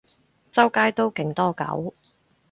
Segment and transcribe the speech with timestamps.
[0.51, 1.93] 周街都勁多狗